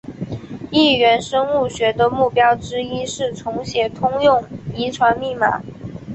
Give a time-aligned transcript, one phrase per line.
[0.71, 4.43] 异源生物学的目标之一是重写通用
[4.73, 5.61] 遗传密码。